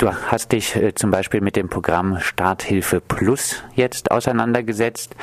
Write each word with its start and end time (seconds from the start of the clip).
Du 0.00 0.08
hast 0.10 0.52
dich 0.52 0.74
äh, 0.76 0.94
zum 0.94 1.10
Beispiel 1.10 1.42
mit 1.42 1.56
dem 1.56 1.68
Programm 1.68 2.20
Starthilfe 2.20 3.02
Plus 3.02 3.62
jetzt 3.74 4.10
auseinandergesetzt. 4.10 5.14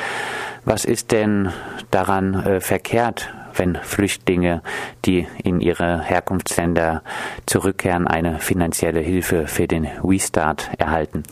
Was 0.66 0.86
ist 0.86 1.12
denn 1.12 1.52
daran 1.90 2.36
äh, 2.36 2.62
verkehrt, 2.62 3.34
wenn 3.56 3.74
Flüchtlinge, 3.74 4.62
die 5.04 5.26
in 5.44 5.62
ihre 5.62 6.04
Herkunftsländer 6.04 7.02
zurückkehren, 7.48 8.06
eine 8.06 8.38
finanzielle 8.38 9.00
Hilfe 9.00 9.48
für 9.48 9.66
den 9.66 9.88
Restart 10.04 10.70
erhalten? 10.78 11.24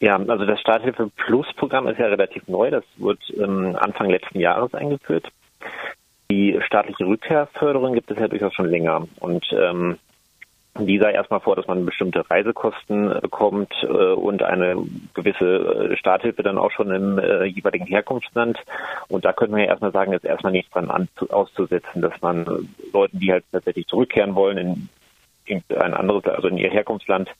Ja, 0.00 0.16
also 0.16 0.44
das 0.44 0.60
Starthilfe 0.60 1.10
Plus 1.16 1.46
Programm 1.56 1.88
ist 1.88 1.98
ja 1.98 2.08
relativ 2.08 2.46
neu. 2.46 2.70
Das 2.70 2.84
wurde 2.98 3.20
ähm, 3.38 3.74
Anfang 3.80 4.10
letzten 4.10 4.38
Jahres 4.38 4.74
eingeführt. 4.74 5.26
Die 6.30 6.60
staatliche 6.66 7.06
Rückkehrförderung 7.06 7.94
gibt 7.94 8.10
es 8.10 8.18
ja 8.18 8.28
durchaus 8.28 8.52
schon 8.52 8.68
länger. 8.68 9.08
Und 9.20 9.46
ähm, 9.52 9.96
die 10.80 10.98
sah 10.98 11.10
erstmal 11.10 11.40
vor, 11.40 11.56
dass 11.56 11.66
man 11.66 11.86
bestimmte 11.86 12.28
Reisekosten 12.28 13.10
äh, 13.10 13.20
bekommt 13.20 13.72
äh, 13.82 13.86
und 13.86 14.42
eine 14.42 14.76
gewisse 15.14 15.90
äh, 15.92 15.96
Starthilfe 15.96 16.42
dann 16.42 16.58
auch 16.58 16.72
schon 16.72 16.90
im 16.90 17.18
äh, 17.18 17.44
jeweiligen 17.44 17.86
Herkunftsland. 17.86 18.58
Und 19.08 19.24
da 19.24 19.32
könnte 19.32 19.52
man 19.52 19.60
ja 19.60 19.66
erstmal 19.66 19.92
sagen, 19.92 20.12
ist 20.12 20.24
erstmal 20.24 20.52
nichts 20.52 20.70
dran 20.72 20.90
an, 20.90 21.08
auszusetzen, 21.30 22.02
dass 22.02 22.20
man 22.20 22.46
äh, 22.46 22.90
Leuten, 22.92 23.20
die 23.20 23.32
halt 23.32 23.44
tatsächlich 23.52 23.86
zurückkehren 23.86 24.34
wollen 24.34 24.58
in 24.58 24.88
ein 25.48 25.94
anderes, 25.94 26.24
also 26.24 26.48
in 26.48 26.58
ihr 26.58 26.70
Herkunftsland, 26.70 27.30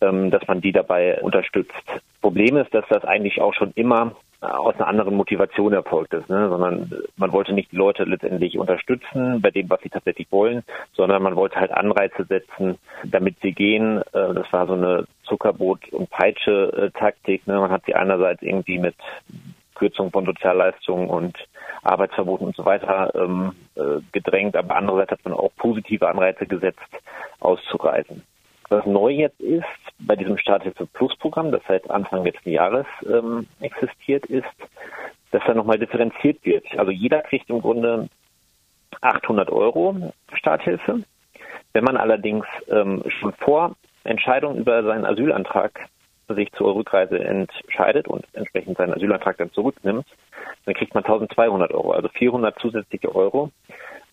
ähm, 0.00 0.30
dass 0.30 0.46
man 0.46 0.60
die 0.60 0.72
dabei 0.72 1.20
unterstützt. 1.20 1.72
Problem 2.20 2.56
ist, 2.56 2.72
dass 2.72 2.84
das 2.88 3.04
eigentlich 3.04 3.40
auch 3.40 3.52
schon 3.54 3.72
immer 3.74 4.14
aus 4.40 4.74
einer 4.76 4.86
anderen 4.86 5.16
Motivation 5.16 5.72
erfolgt 5.72 6.14
ist, 6.14 6.28
ne? 6.28 6.48
sondern 6.48 6.92
man 7.16 7.32
wollte 7.32 7.52
nicht 7.52 7.72
die 7.72 7.76
Leute 7.76 8.04
letztendlich 8.04 8.56
unterstützen 8.56 9.40
bei 9.40 9.50
dem, 9.50 9.68
was 9.68 9.80
sie 9.80 9.88
tatsächlich 9.88 10.30
wollen, 10.30 10.62
sondern 10.92 11.22
man 11.22 11.34
wollte 11.34 11.58
halt 11.58 11.72
Anreize 11.72 12.24
setzen, 12.24 12.78
damit 13.04 13.36
sie 13.42 13.52
gehen. 13.52 13.98
Äh, 14.12 14.34
das 14.34 14.52
war 14.52 14.66
so 14.68 14.74
eine 14.74 15.06
Zuckerbrot- 15.26 15.90
und 15.90 16.08
Peitsche-Taktik. 16.10 17.46
Ne? 17.48 17.58
Man 17.58 17.70
hat 17.70 17.82
sie 17.86 17.96
einerseits 17.96 18.42
irgendwie 18.42 18.78
mit 18.78 18.94
Kürzung 19.74 20.12
von 20.12 20.24
Sozialleistungen 20.24 21.08
und 21.08 21.36
Arbeitsverboten 21.82 22.46
und 22.46 22.56
so 22.56 22.64
weiter 22.64 23.12
ähm, 23.14 23.52
äh, 23.74 24.00
gedrängt, 24.12 24.56
aber 24.56 24.76
andererseits 24.76 25.12
hat 25.12 25.24
man 25.24 25.34
auch 25.34 25.50
positive 25.56 26.08
Anreize 26.08 26.46
gesetzt, 26.46 26.78
auszureisen. 27.40 28.22
Was 28.68 28.84
neu 28.86 29.10
jetzt 29.10 29.40
ist 29.40 29.64
bei 30.00 30.16
diesem 30.16 30.38
Starthilfe 30.38 30.86
Plus 30.86 31.16
Programm, 31.16 31.50
das 31.50 31.62
seit 31.66 31.90
Anfang 31.90 32.24
letzten 32.24 32.50
Jahres 32.50 32.86
ähm, 33.06 33.46
existiert, 33.60 34.26
ist, 34.26 34.46
dass 35.30 35.42
da 35.46 35.54
nochmal 35.54 35.78
differenziert 35.78 36.44
wird. 36.44 36.64
Also 36.76 36.90
jeder 36.90 37.20
kriegt 37.22 37.50
im 37.50 37.60
Grunde 37.60 38.08
800 39.00 39.50
Euro 39.50 40.12
Starthilfe. 40.32 41.02
Wenn 41.72 41.84
man 41.84 41.96
allerdings 41.96 42.46
ähm, 42.68 43.02
schon 43.20 43.32
vor 43.34 43.76
Entscheidung 44.04 44.56
über 44.56 44.82
seinen 44.82 45.04
Asylantrag 45.04 45.88
sich 46.28 46.52
zur 46.52 46.74
Rückreise 46.74 47.18
entscheidet 47.18 48.06
und 48.06 48.26
entsprechend 48.32 48.76
seinen 48.76 48.94
Asylantrag 48.94 49.38
dann 49.38 49.52
zurücknimmt, 49.52 50.06
dann 50.64 50.74
kriegt 50.74 50.94
man 50.94 51.04
1200 51.04 51.72
Euro, 51.72 51.92
also 51.92 52.08
400 52.08 52.58
zusätzliche 52.58 53.14
Euro. 53.14 53.50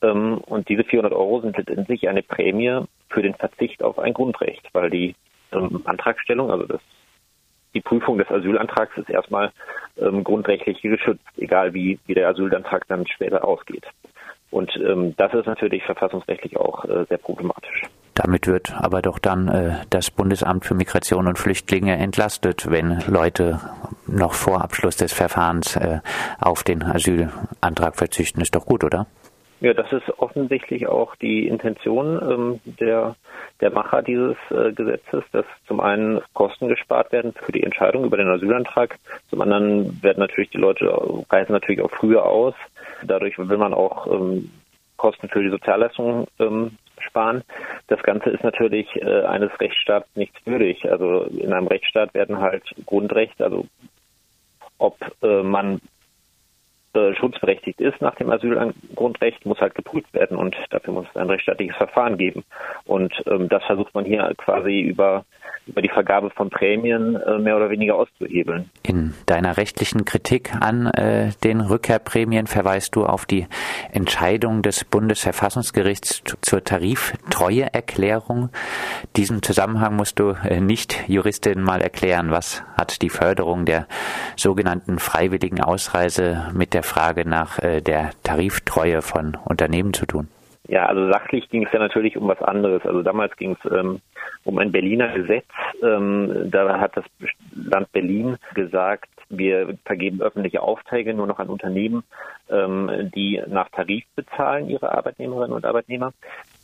Ähm, 0.01 0.37
und 0.45 0.69
diese 0.69 0.83
400 0.83 1.13
Euro 1.13 1.41
sind 1.41 1.57
letztendlich 1.57 2.07
eine 2.07 2.23
Prämie 2.23 2.81
für 3.09 3.21
den 3.21 3.35
Verzicht 3.35 3.83
auf 3.83 3.99
ein 3.99 4.13
Grundrecht, 4.13 4.67
weil 4.73 4.89
die 4.89 5.15
ähm, 5.55 5.81
Antragstellung, 5.85 6.51
also 6.51 6.65
das, 6.65 6.81
die 7.73 7.81
Prüfung 7.81 8.17
des 8.17 8.29
Asylantrags 8.29 8.97
ist 8.97 9.09
erstmal 9.09 9.51
ähm, 9.97 10.23
grundrechtlich 10.23 10.81
geschützt, 10.81 11.25
egal 11.37 11.73
wie, 11.73 11.99
wie 12.05 12.13
der 12.13 12.29
Asylantrag 12.29 12.87
dann 12.87 13.07
später 13.07 13.45
ausgeht. 13.45 13.85
Und 14.51 14.71
ähm, 14.77 15.13
das 15.17 15.33
ist 15.33 15.47
natürlich 15.47 15.83
verfassungsrechtlich 15.83 16.55
auch 16.57 16.85
äh, 16.85 17.05
sehr 17.09 17.17
problematisch. 17.17 17.83
Damit 18.13 18.47
wird 18.47 18.73
aber 18.73 19.01
doch 19.01 19.19
dann 19.19 19.49
äh, 19.49 19.73
das 19.89 20.09
Bundesamt 20.09 20.63
für 20.63 20.73
Migration 20.73 21.27
und 21.27 21.37
Flüchtlinge 21.37 21.97
entlastet, 21.97 22.71
wenn 22.71 23.03
Leute 23.07 23.59
noch 24.07 24.33
vor 24.33 24.63
Abschluss 24.63 24.95
des 24.95 25.11
Verfahrens 25.11 25.75
äh, 25.75 25.99
auf 26.39 26.63
den 26.63 26.81
Asylantrag 26.81 27.97
verzichten. 27.97 28.39
Ist 28.39 28.55
doch 28.55 28.65
gut, 28.65 28.85
oder? 28.85 29.07
Ja, 29.65 29.73
das 29.73 29.91
ist 29.91 30.07
offensichtlich 30.19 30.85
auch 30.85 31.15
die 31.15 31.47
Intention 31.47 32.21
ähm, 32.21 32.59
der, 32.79 33.15
der 33.61 33.71
Macher 33.71 34.03
dieses 34.03 34.35
äh, 34.51 34.71
Gesetzes, 34.73 35.23
dass 35.31 35.45
zum 35.65 35.79
einen 35.79 36.21
Kosten 36.33 36.67
gespart 36.67 37.11
werden 37.11 37.33
für 37.33 37.51
die 37.51 37.63
Entscheidung 37.63 38.05
über 38.05 38.15
den 38.15 38.27
Asylantrag, 38.27 38.99
zum 39.31 39.41
anderen 39.41 40.03
werden 40.03 40.19
natürlich 40.19 40.51
die 40.51 40.59
Leute 40.59 40.85
reisen 41.31 41.51
natürlich 41.51 41.81
auch 41.81 41.89
früher 41.89 42.27
aus. 42.27 42.53
Dadurch 43.03 43.39
will 43.39 43.57
man 43.57 43.73
auch 43.73 44.05
ähm, 44.05 44.51
Kosten 44.97 45.29
für 45.29 45.41
die 45.41 45.49
Sozialleistungen 45.49 46.27
ähm, 46.37 46.77
sparen. 46.99 47.43
Das 47.87 48.03
Ganze 48.03 48.29
ist 48.29 48.43
natürlich 48.43 48.95
äh, 48.97 49.23
eines 49.23 49.49
Rechtsstaats 49.59 50.07
nichts 50.13 50.37
würdig. 50.45 50.91
Also 50.91 51.23
in 51.23 51.51
einem 51.51 51.65
Rechtsstaat 51.65 52.13
werden 52.13 52.39
halt 52.39 52.61
Grundrechte, 52.85 53.43
also 53.43 53.65
ob 54.77 54.95
äh, 55.23 55.41
man 55.41 55.81
äh, 56.95 57.15
schutzberechtigt 57.15 57.79
ist 57.81 58.01
nach 58.01 58.15
dem 58.15 58.29
Asylgrundrecht, 58.29 59.45
muss 59.45 59.59
halt 59.59 59.75
geprüft 59.75 60.13
werden 60.13 60.37
und 60.37 60.55
dafür 60.69 60.93
muss 60.93 61.05
es 61.09 61.15
ein 61.15 61.29
rechtsstaatliches 61.29 61.75
Verfahren 61.75 62.17
geben. 62.17 62.43
Und 62.85 63.13
ähm, 63.27 63.49
das 63.49 63.63
versucht 63.63 63.93
man 63.93 64.05
hier 64.05 64.31
quasi 64.37 64.79
über, 64.79 65.25
über 65.67 65.81
die 65.81 65.89
Vergabe 65.89 66.29
von 66.29 66.49
Prämien 66.49 67.15
äh, 67.15 67.37
mehr 67.37 67.57
oder 67.57 67.69
weniger 67.69 67.95
auszuhebeln. 67.95 68.69
In 68.83 69.13
deiner 69.25 69.57
rechtlichen 69.57 70.05
Kritik 70.05 70.53
an 70.59 70.87
äh, 70.87 71.31
den 71.43 71.61
Rückkehrprämien 71.61 72.47
verweist 72.47 72.95
du 72.95 73.05
auf 73.05 73.25
die 73.25 73.47
Entscheidung 73.91 74.61
des 74.61 74.85
Bundesverfassungsgerichts 74.85 76.23
zur 76.41 76.63
Tariftreueerklärung. 76.63 78.49
Diesen 79.15 79.41
Zusammenhang 79.41 79.95
musst 79.95 80.19
du 80.19 80.35
äh, 80.43 80.59
nicht 80.59 81.07
Juristin 81.07 81.61
mal 81.61 81.81
erklären. 81.81 82.31
Was 82.31 82.63
hat 82.77 83.01
die 83.01 83.09
Förderung 83.09 83.65
der 83.65 83.87
sogenannten 84.35 84.99
freiwilligen 84.99 85.61
Ausreise 85.61 86.51
mit 86.53 86.73
der 86.73 86.83
Frage 86.83 87.27
nach 87.27 87.59
äh, 87.59 87.81
der 87.81 88.11
Tariftreue 88.23 89.01
von 89.01 89.37
Unternehmen 89.45 89.93
zu 89.93 90.05
tun? 90.05 90.27
Ja, 90.67 90.87
also 90.87 91.11
sachlich 91.11 91.49
ging 91.49 91.65
es 91.65 91.71
ja 91.71 91.79
natürlich 91.79 92.17
um 92.17 92.27
was 92.27 92.41
anderes. 92.41 92.83
Also 92.85 93.03
damals 93.03 93.35
ging 93.37 93.55
es 93.63 93.71
ähm, 93.71 94.01
um 94.43 94.57
ein 94.57 94.71
Berliner 94.71 95.09
Gesetz. 95.13 95.45
Ähm, 95.83 96.49
da 96.49 96.79
hat 96.79 96.97
das 96.97 97.05
Land 97.53 97.91
Berlin 97.91 98.37
gesagt, 98.53 99.09
wir 99.29 99.77
vergeben 99.85 100.21
öffentliche 100.21 100.61
Aufträge 100.61 101.13
nur 101.13 101.27
noch 101.27 101.39
an 101.39 101.49
Unternehmen, 101.49 102.03
ähm, 102.49 103.11
die 103.15 103.41
nach 103.47 103.69
Tarif 103.69 104.05
bezahlen 104.15 104.69
ihre 104.69 104.91
Arbeitnehmerinnen 104.91 105.55
und 105.55 105.65
Arbeitnehmer. 105.65 106.13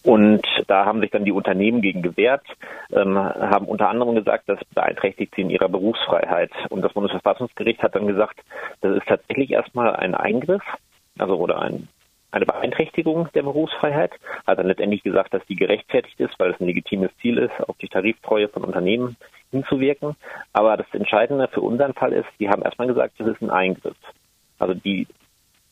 Und 0.03 0.41
da 0.67 0.85
haben 0.85 0.99
sich 0.99 1.11
dann 1.11 1.25
die 1.25 1.31
Unternehmen 1.31 1.81
gegen 1.81 2.01
gewehrt, 2.01 2.45
ähm, 2.91 3.17
haben 3.17 3.67
unter 3.67 3.89
anderem 3.89 4.15
gesagt, 4.15 4.45
das 4.47 4.59
beeinträchtigt 4.73 5.33
sie 5.35 5.41
in 5.41 5.49
ihrer 5.49 5.69
Berufsfreiheit. 5.69 6.51
Und 6.69 6.81
das 6.81 6.93
Bundesverfassungsgericht 6.93 7.83
hat 7.83 7.95
dann 7.95 8.07
gesagt, 8.07 8.39
das 8.81 8.97
ist 8.97 9.07
tatsächlich 9.07 9.51
erstmal 9.51 9.95
ein 9.95 10.15
Eingriff, 10.15 10.63
also 11.17 11.35
oder 11.37 11.61
ein 11.61 11.87
eine 12.31 12.45
Beeinträchtigung 12.45 13.27
der 13.33 13.43
Berufsfreiheit, 13.43 14.13
hat 14.47 14.57
dann 14.57 14.67
letztendlich 14.67 15.03
gesagt, 15.03 15.33
dass 15.33 15.45
die 15.47 15.55
gerechtfertigt 15.55 16.19
ist, 16.19 16.39
weil 16.39 16.51
es 16.51 16.59
ein 16.59 16.65
legitimes 16.65 17.11
Ziel 17.21 17.37
ist, 17.37 17.51
auf 17.67 17.77
die 17.77 17.89
Tariftreue 17.89 18.47
von 18.47 18.63
Unternehmen 18.63 19.17
hinzuwirken. 19.51 20.15
Aber 20.53 20.77
das 20.77 20.87
Entscheidende 20.93 21.49
für 21.49 21.61
unseren 21.61 21.93
Fall 21.93 22.13
ist, 22.13 22.29
die 22.39 22.47
haben 22.47 22.63
erstmal 22.63 22.87
gesagt, 22.87 23.15
das 23.17 23.27
ist 23.27 23.41
ein 23.41 23.49
Eingriff. 23.49 23.97
Also 24.59 24.73
die 24.73 25.07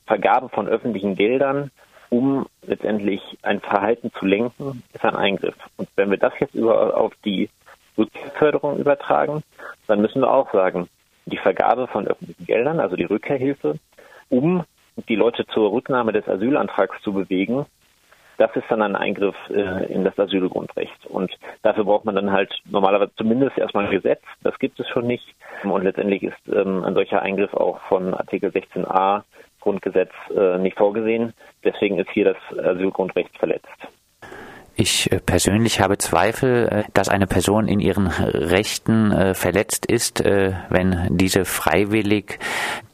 Vergabe 0.06 0.50
von 0.50 0.68
öffentlichen 0.68 1.16
Geldern, 1.16 1.72
um 2.10 2.48
letztendlich 2.66 3.22
ein 3.42 3.60
Verhalten 3.62 4.12
zu 4.14 4.26
lenken, 4.26 4.84
ist 4.94 5.06
ein 5.06 5.16
Eingriff. 5.16 5.56
Und 5.78 5.90
wenn 5.96 6.10
wir 6.10 6.18
das 6.18 6.34
jetzt 6.40 6.56
über, 6.56 6.98
auf 6.98 7.14
die 7.24 7.50
Rückkehrförderung 7.98 8.78
übertragen, 8.78 9.44
dann 9.88 10.02
müssen 10.02 10.22
wir 10.22 10.32
auch 10.32 10.52
sagen, 10.52 10.88
die 11.26 11.38
Vergabe 11.38 11.88
von 11.88 12.08
öffentlichen 12.08 12.46
Geldern, 12.46 12.80
also 12.80 12.96
die 12.96 13.04
Rückkehrhilfe, 13.04 13.78
um 14.30 14.64
die 15.08 15.16
Leute 15.16 15.46
zur 15.48 15.72
Rücknahme 15.72 16.12
des 16.12 16.28
Asylantrags 16.28 17.02
zu 17.04 17.14
bewegen, 17.14 17.66
das 18.40 18.56
ist 18.56 18.66
dann 18.70 18.82
ein 18.82 18.96
Eingriff 18.96 19.36
äh, 19.50 19.92
in 19.94 20.06
das 20.06 20.18
Asylgrundrecht. 20.18 21.06
Und 21.08 21.30
dafür 21.62 21.84
braucht 21.84 22.06
man 22.06 22.16
dann 22.16 22.32
halt 22.32 22.54
normalerweise 22.66 23.12
zumindest 23.18 23.58
erstmal 23.58 23.86
ein 23.86 23.92
Gesetz. 23.92 24.22
Das 24.44 24.58
gibt 24.60 24.80
es 24.80 24.88
schon 24.88 25.08
nicht. 25.08 25.36
Und 25.64 25.84
letztendlich 25.84 26.24
ist 26.24 26.48
ähm, 26.48 26.86
ein 26.86 26.94
solcher 26.94 27.22
Eingriff 27.22 27.54
auch 27.54 27.82
von 27.90 28.14
Artikel 28.14 28.50
16a 28.50 29.24
Grundgesetz 29.60 30.12
äh, 30.36 30.58
nicht 30.58 30.78
vorgesehen. 30.78 31.34
Deswegen 31.64 32.00
ist 32.00 32.10
hier 32.12 32.26
das 32.26 32.58
Asylgrundrecht 32.58 33.38
verletzt. 33.38 33.68
Ich 34.76 35.12
äh, 35.12 35.20
persönlich 35.20 35.82
habe 35.82 35.98
Zweifel, 35.98 36.68
äh, 36.70 36.84
dass 36.94 37.10
eine 37.10 37.28
Person 37.28 37.68
in 37.68 37.80
ihren 37.80 38.08
Rechten 38.08 39.36
verletzt 39.36 39.86
ist, 39.86 40.24
wenn 40.24 41.08
diese 41.10 41.46
freiwillig 41.46 42.40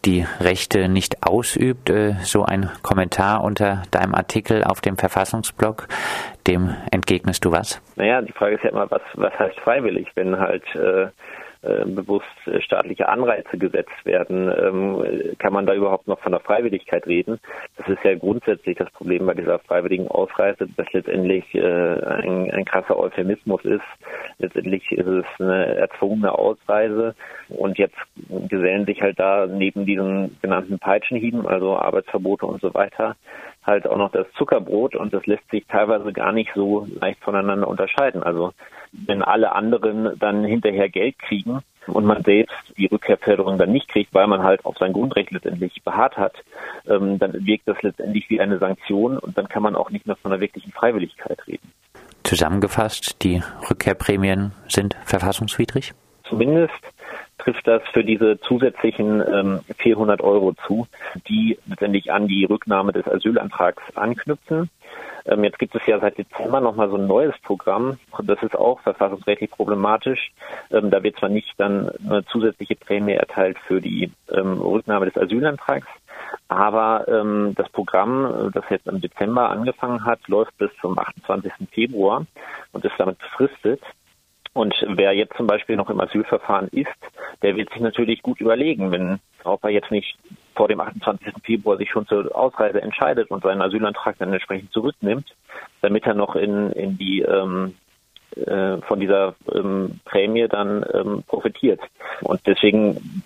die 0.03 0.25
Rechte 0.39 0.87
nicht 0.89 1.25
ausübt. 1.25 1.91
So 2.21 2.43
ein 2.43 2.69
Kommentar 2.81 3.43
unter 3.43 3.83
deinem 3.91 4.15
Artikel 4.15 4.63
auf 4.63 4.81
dem 4.81 4.97
Verfassungsblog. 4.97 5.87
Dem 6.47 6.75
entgegnest 6.91 7.45
du 7.45 7.51
was? 7.51 7.81
Naja, 7.95 8.21
die 8.21 8.31
Frage 8.31 8.55
ist 8.55 8.63
ja 8.63 8.69
immer, 8.69 8.89
was, 8.89 9.01
was 9.15 9.33
heißt 9.37 9.59
freiwillig? 9.59 10.07
Wenn 10.15 10.37
halt 10.37 10.63
äh, 10.75 11.07
bewusst 11.85 12.25
staatliche 12.59 13.09
Anreize 13.09 13.57
gesetzt 13.57 14.05
werden, 14.05 14.51
ähm, 14.57 15.35
kann 15.39 15.53
man 15.53 15.65
da 15.65 15.73
überhaupt 15.73 16.07
noch 16.07 16.19
von 16.19 16.31
der 16.31 16.41
Freiwilligkeit 16.41 17.05
reden? 17.07 17.39
Das 17.77 17.87
ist 17.87 18.03
ja 18.03 18.15
grundsätzlich 18.15 18.77
das 18.77 18.91
Problem 18.91 19.25
bei 19.25 19.33
dieser 19.33 19.59
freiwilligen 19.59 20.07
Ausreise, 20.07 20.67
dass 20.77 20.91
letztendlich 20.93 21.53
äh, 21.55 21.61
ein, 21.61 22.51
ein 22.51 22.65
krasser 22.65 22.97
Euphemismus 22.97 23.63
ist. 23.65 23.83
Letztendlich 24.37 24.91
ist 24.91 25.07
es 25.07 25.25
eine 25.39 25.75
erzwungene 25.75 26.31
Ausreise 26.37 27.15
und 27.49 27.77
jetzt 27.77 27.97
gesellen 28.49 28.85
sich 28.85 29.01
halt 29.01 29.19
da 29.19 29.47
neben 29.47 29.85
diesen 29.85 30.37
genannten 30.41 30.79
Peitschenhieben, 30.79 31.47
also 31.47 31.77
Arbeitsverbote 31.77 32.45
und 32.45 32.61
so 32.61 32.73
weiter, 32.73 33.15
halt 33.65 33.87
auch 33.87 33.97
noch 33.97 34.11
das 34.11 34.27
Zuckerbrot 34.33 34.95
und 34.95 35.13
das 35.13 35.25
lässt 35.25 35.49
sich 35.49 35.65
teilweise 35.67 36.13
gar 36.13 36.31
nicht 36.31 36.51
so 36.53 36.87
leicht 36.99 37.23
voneinander 37.23 37.67
unterscheiden. 37.67 38.23
Also 38.23 38.53
wenn 38.91 39.21
alle 39.21 39.53
anderen 39.53 40.17
dann 40.19 40.43
hinterher 40.43 40.89
Geld 40.89 41.17
kriegen 41.19 41.54
und 41.87 42.05
man 42.05 42.23
selbst 42.23 42.55
die 42.77 42.87
Rückkehrförderung 42.87 43.57
dann 43.57 43.71
nicht 43.71 43.87
kriegt, 43.87 44.13
weil 44.13 44.27
man 44.27 44.43
halt 44.43 44.65
auf 44.65 44.77
sein 44.77 44.93
Grundrecht 44.93 45.31
letztendlich 45.31 45.83
beharrt 45.83 46.17
hat, 46.17 46.33
ähm, 46.87 47.19
dann 47.19 47.33
wirkt 47.45 47.67
das 47.67 47.81
letztendlich 47.81 48.29
wie 48.29 48.39
eine 48.39 48.57
Sanktion 48.57 49.17
und 49.17 49.37
dann 49.37 49.47
kann 49.47 49.63
man 49.63 49.75
auch 49.75 49.89
nicht 49.89 50.05
mehr 50.05 50.15
von 50.15 50.31
einer 50.31 50.41
wirklichen 50.41 50.71
Freiwilligkeit 50.71 51.45
reden. 51.47 51.71
Zusammengefasst, 52.23 53.23
die 53.23 53.41
Rückkehrprämien 53.69 54.51
sind 54.67 54.95
verfassungswidrig? 55.05 55.93
Zumindest 56.27 56.73
trifft 57.37 57.67
das 57.67 57.83
für 57.93 58.03
diese 58.03 58.39
zusätzlichen 58.39 59.21
ähm, 59.21 59.59
400 59.77 60.21
Euro 60.21 60.53
zu, 60.65 60.87
die 61.27 61.59
letztendlich 61.67 62.11
an 62.11 62.27
die 62.27 62.45
Rücknahme 62.45 62.91
des 62.91 63.07
Asylantrags 63.07 63.83
anknüpfen. 63.95 64.69
Ähm, 65.25 65.43
jetzt 65.43 65.59
gibt 65.59 65.75
es 65.75 65.85
ja 65.85 65.99
seit 65.99 66.17
Dezember 66.17 66.61
nochmal 66.61 66.89
so 66.89 66.97
ein 66.97 67.07
neues 67.07 67.35
Programm. 67.39 67.99
Das 68.23 68.41
ist 68.43 68.55
auch 68.55 68.79
verfassungsrechtlich 68.81 69.51
problematisch. 69.51 70.31
Ähm, 70.71 70.91
da 70.91 71.01
wird 71.03 71.17
zwar 71.17 71.29
nicht 71.29 71.53
dann 71.57 71.89
eine 72.07 72.25
zusätzliche 72.25 72.75
Prämie 72.75 73.13
erteilt 73.13 73.57
für 73.67 73.81
die 73.81 74.11
ähm, 74.31 74.59
Rücknahme 74.61 75.05
des 75.09 75.17
Asylantrags, 75.17 75.87
aber 76.47 77.07
ähm, 77.07 77.53
das 77.55 77.69
Programm, 77.69 78.51
das 78.53 78.63
jetzt 78.69 78.87
im 78.87 79.01
Dezember 79.01 79.49
angefangen 79.49 80.05
hat, 80.05 80.27
läuft 80.27 80.57
bis 80.57 80.69
zum 80.81 80.97
28. 80.97 81.51
Februar 81.71 82.25
und 82.71 82.85
ist 82.85 82.93
damit 82.97 83.17
befristet. 83.19 83.81
Und 84.53 84.73
wer 84.87 85.11
jetzt 85.11 85.35
zum 85.35 85.47
Beispiel 85.47 85.75
noch 85.75 85.89
im 85.89 85.99
Asylverfahren 85.99 86.69
ist, 86.69 86.87
der 87.41 87.57
wird 87.57 87.69
sich 87.71 87.81
natürlich 87.81 88.21
gut 88.21 88.39
überlegen, 88.39 88.91
wenn 88.91 89.19
er 89.43 89.69
jetzt 89.69 89.91
nicht 89.91 90.17
vor 90.55 90.67
dem 90.67 90.79
28. 90.79 91.33
Februar 91.43 91.77
sich 91.77 91.89
schon 91.89 92.07
zur 92.07 92.35
Ausreise 92.35 92.81
entscheidet 92.81 93.31
und 93.31 93.43
seinen 93.43 93.61
Asylantrag 93.61 94.17
dann 94.17 94.33
entsprechend 94.33 94.71
zurücknimmt, 94.71 95.35
damit 95.81 96.05
er 96.05 96.13
noch 96.13 96.35
in, 96.35 96.71
in 96.71 96.97
die 96.97 97.21
ähm, 97.21 97.75
äh, 98.35 98.77
von 98.81 98.99
dieser 98.99 99.35
ähm, 99.53 99.99
Prämie 100.05 100.47
dann 100.47 100.85
ähm, 100.93 101.23
profitiert. 101.27 101.79
Und 102.21 102.41
deswegen 102.45 103.23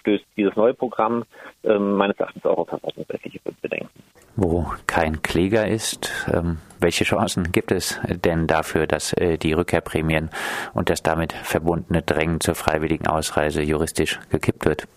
stößt 0.00 0.24
dieses 0.36 0.56
neue 0.56 0.74
Programm 0.74 1.24
ähm, 1.64 1.94
meines 1.94 2.18
Erachtens 2.18 2.44
auch 2.44 2.58
auf 2.58 2.68
verfassungsrechtliche 2.68 3.40
Bedenken 3.60 3.88
wo 4.36 4.66
kein 4.86 5.22
Kläger 5.22 5.68
ist. 5.68 6.10
Ähm, 6.32 6.58
welche 6.80 7.04
Chancen 7.04 7.52
gibt 7.52 7.72
es 7.72 7.98
denn 8.08 8.46
dafür, 8.46 8.86
dass 8.86 9.12
äh, 9.14 9.38
die 9.38 9.52
Rückkehrprämien 9.52 10.30
und 10.74 10.90
das 10.90 11.02
damit 11.02 11.32
verbundene 11.32 12.02
Drängen 12.02 12.40
zur 12.40 12.54
freiwilligen 12.54 13.06
Ausreise 13.06 13.62
juristisch 13.62 14.20
gekippt 14.30 14.64
wird? 14.64 14.88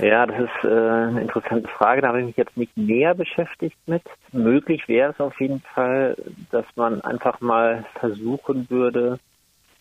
Ja, 0.00 0.26
das 0.26 0.40
ist 0.40 0.64
äh, 0.64 0.68
eine 0.68 1.22
interessante 1.22 1.68
Frage. 1.68 2.02
Da 2.02 2.08
habe 2.08 2.20
ich 2.20 2.26
mich 2.26 2.36
jetzt 2.36 2.56
nicht 2.56 2.76
näher 2.76 3.14
beschäftigt 3.14 3.76
mit. 3.86 4.02
Möglich 4.32 4.88
wäre 4.88 5.12
es 5.12 5.20
auf 5.20 5.38
jeden 5.40 5.60
Fall, 5.74 6.16
dass 6.50 6.64
man 6.76 7.00
einfach 7.02 7.40
mal 7.40 7.84
versuchen 7.98 8.68
würde, 8.70 9.18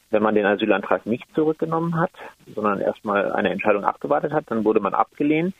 wenn 0.10 0.24
man 0.24 0.36
den 0.36 0.46
Asylantrag 0.46 1.06
nicht 1.06 1.26
zurückgenommen 1.34 2.00
hat, 2.00 2.12
sondern 2.54 2.82
erstmal 2.82 3.32
eine 3.32 3.50
Entscheidung 3.50 3.86
abgewartet 3.86 4.34
hat, 4.34 4.46
dann 4.48 4.66
wurde 4.66 4.82
man 4.82 4.94
abgelehnt, 4.94 5.56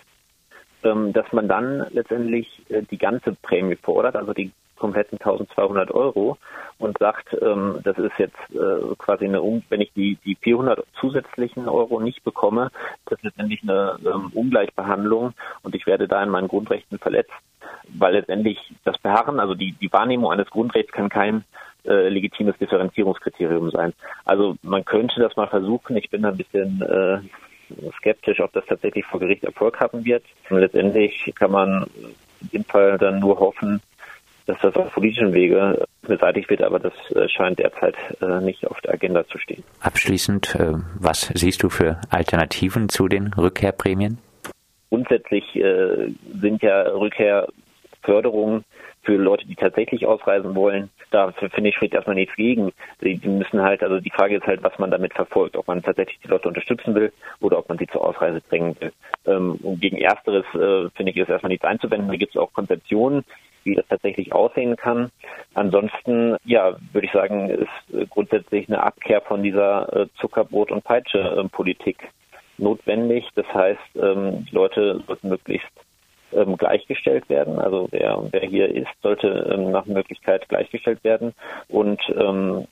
ähm, 0.84 1.14
dass 1.14 1.32
man 1.32 1.48
dann 1.48 1.88
letztendlich 1.92 2.48
äh, 2.70 2.84
die 2.84 2.98
ganze 2.98 3.34
Prämie 3.42 3.78
fordert, 3.78 4.16
also 4.16 4.34
die 4.34 4.52
kompletten 4.82 5.20
1200 5.20 5.92
Euro 5.92 6.38
und 6.80 6.98
sagt, 6.98 7.38
ähm, 7.40 7.80
das 7.84 7.98
ist 8.00 8.18
jetzt 8.18 8.36
äh, 8.50 8.96
quasi 8.98 9.26
eine, 9.26 9.40
wenn 9.70 9.82
ich 9.82 9.94
die, 9.94 10.18
die 10.26 10.36
400 10.36 10.84
zusätzlichen 11.00 11.70
Euro 11.70 12.00
nicht 12.00 12.24
bekomme, 12.24 12.72
das 13.06 13.20
ist 13.20 13.26
letztendlich 13.26 13.62
eine 13.62 14.00
ähm, 14.04 14.32
Ungleichbehandlung 14.34 15.34
und 15.62 15.76
ich 15.76 15.86
werde 15.86 16.08
da 16.08 16.24
in 16.24 16.30
meinen 16.30 16.48
Grundrechten 16.48 16.98
verletzt, 16.98 17.32
weil 17.88 18.14
letztendlich 18.14 18.58
das 18.84 18.98
Beharren, 18.98 19.40
also 19.40 19.54
die, 19.54 19.74
die 19.74 19.94
Wahrnehmung 19.94 20.32
eines 20.32 20.50
Grundrechts 20.50 20.92
kann 20.92 21.10
kein 21.10 21.46
äh, 21.86 22.10
legitimes 22.10 22.58
Differenzierungskriterium 22.58 23.70
sein. 23.70 23.94
Also 24.26 24.56
man 24.64 24.84
könnte 24.84 25.22
das 25.22 25.36
mal 25.36 25.48
versuchen. 25.48 25.96
Ich 25.98 26.10
bin 26.10 26.26
ein 26.26 26.38
bisschen 26.38 26.82
äh, 26.82 27.20
skeptisch, 27.98 28.40
ob 28.40 28.52
das 28.54 28.66
tatsächlich 28.66 29.06
vor 29.06 29.20
Gericht 29.20 29.44
Erfolg 29.44 29.80
haben 29.80 30.04
wird. 30.06 30.24
Und 30.50 30.60
letztendlich 30.60 31.32
kann 31.36 31.52
man 31.52 31.86
in 32.42 32.50
dem 32.50 32.64
Fall 32.66 32.98
dann 32.98 33.20
nur 33.20 33.40
hoffen, 33.40 33.82
dass 34.46 34.58
das 34.62 34.76
auf 34.76 34.92
politischen 34.94 35.34
Wege 35.34 35.86
beseitigt 36.02 36.50
wird, 36.50 36.62
aber 36.62 36.80
das 36.80 36.94
äh, 37.16 37.28
scheint 37.30 37.60
derzeit 37.60 37.96
äh, 38.22 38.42
nicht 38.42 38.66
auf 38.68 38.80
der 38.82 38.94
Agenda 38.94 39.26
zu 39.28 39.38
stehen. 39.38 39.64
Abschließend, 39.82 40.56
äh, 40.56 40.74
was 41.00 41.32
siehst 41.34 41.64
du 41.64 41.70
für 41.70 42.00
Alternativen 42.10 42.90
zu 42.90 43.08
den 43.08 43.34
Rückkehrprämien? 43.34 44.18
Grundsätzlich 44.90 45.46
sind 45.54 46.62
ja 46.62 46.82
Rückkehrförderungen 46.82 48.66
für 49.04 49.16
Leute, 49.16 49.48
die 49.48 49.56
tatsächlich 49.56 50.06
ausreisen 50.06 50.54
wollen, 50.54 50.90
da 51.12 51.32
finde 51.32 51.70
ich 51.70 51.76
spricht 51.76 51.94
erstmal 51.94 52.16
nichts 52.16 52.36
gegen. 52.36 52.72
Die, 53.02 53.20
müssen 53.28 53.62
halt, 53.62 53.84
also 53.84 54.00
die 54.00 54.10
Frage 54.10 54.38
ist 54.38 54.48
halt, 54.48 54.64
was 54.64 54.78
man 54.80 54.92
damit 54.92 55.14
verfolgt, 55.14 55.56
ob 55.58 55.68
man 55.68 55.84
tatsächlich 55.84 56.20
die 56.24 56.30
Leute 56.30 56.48
unterstützen 56.48 56.96
will 56.96 57.12
oder 57.40 57.58
ob 57.58 57.70
man 57.70 57.78
sie 57.78 57.88
zur 57.88 58.04
Ausreise 58.04 58.42
bringen 58.42 58.76
will. 58.80 58.94
Ähm, 59.26 59.56
und 59.62 59.82
gegen 59.82 59.98
Ersteres 59.98 60.46
finde 60.52 61.12
ich 61.12 61.18
ist 61.18 61.30
erstmal 61.30 61.52
nichts 61.52 61.66
einzuwenden. 61.66 62.10
Da 62.10 62.16
gibt 62.16 62.36
es 62.36 62.42
auch 62.42 62.54
Konzeptionen, 62.54 63.24
wie 63.64 63.76
das 63.76 63.88
tatsächlich 63.88 64.34
aussehen 64.34 64.76
kann. 64.76 65.12
Ansonsten, 65.54 66.38
ja, 66.46 66.76
würde 66.92 67.08
ich 67.08 67.14
sagen, 67.14 67.50
ist 67.50 68.10
grundsätzlich 68.10 68.68
eine 68.68 68.84
Abkehr 68.84 69.22
von 69.22 69.44
dieser 69.44 69.94
äh, 69.96 70.08
Zuckerbrot- 70.20 70.72
und 70.72 70.84
Peitsche-Politik 70.84 71.98
notwendig. 72.58 73.28
Das 73.36 73.48
heißt, 73.54 73.96
ähm, 73.96 74.46
die 74.50 74.56
Leute 74.56 75.02
sollten 75.08 75.30
möglichst 75.30 75.72
ähm, 76.34 76.58
gleichgestellt 76.58 77.28
werden. 77.30 77.60
Also 77.60 77.88
wer, 77.92 78.24
wer 78.32 78.42
hier 78.42 78.70
ist, 78.70 78.92
sollte 79.02 79.28
ähm, 79.54 79.72
nach 79.72 79.86
Möglichkeit 79.86 80.48
gleichgestellt 80.48 81.04
werden 81.04 81.34
und 81.68 82.02
ähm, 82.16 82.68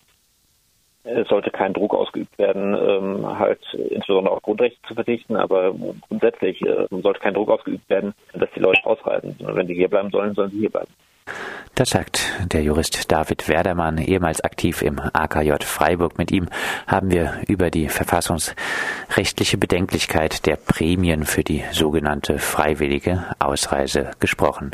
es 1.04 1.28
sollte 1.28 1.50
kein 1.50 1.74
Druck 1.74 1.94
ausgeübt 1.94 2.38
werden, 2.38 2.76
ähm, 2.76 3.40
halt 3.40 3.62
insbesondere 3.74 4.36
auf 4.36 4.42
Grundrechte 4.42 4.80
zu 4.88 4.94
verzichten, 4.94 5.36
aber 5.36 5.74
grundsätzlich 6.08 6.62
äh, 6.62 6.88
sollte 6.90 7.20
kein 7.20 7.34
Druck 7.34 7.50
ausgeübt 7.50 7.90
werden, 7.90 8.14
dass 8.34 8.50
die 8.56 8.60
Leute 8.60 8.86
ausreisen. 8.86 9.36
Und 9.40 9.56
wenn 9.56 9.68
sie 9.68 9.76
hier 9.76 9.90
bleiben 9.90 10.10
sollen, 10.10 10.34
sollen 10.34 10.52
sie 10.52 10.60
hier 10.60 10.70
bleiben. 10.70 10.92
Das 11.76 11.92
sagt 11.92 12.34
der 12.52 12.62
Jurist 12.62 13.10
David 13.10 13.48
Werdermann, 13.48 14.00
ehemals 14.00 14.42
aktiv 14.42 14.82
im 14.82 15.00
AKJ 15.00 15.64
Freiburg. 15.64 16.18
Mit 16.18 16.32
ihm 16.32 16.50
haben 16.88 17.10
wir 17.10 17.42
über 17.48 17.70
die 17.70 17.88
verfassungsrechtliche 17.88 19.58
Bedenklichkeit 19.58 20.46
der 20.46 20.58
Prämien 20.58 21.24
für 21.24 21.44
die 21.44 21.64
sogenannte 21.72 22.38
freiwillige 22.38 23.24
Ausreise 23.40 24.12
gesprochen. 24.20 24.72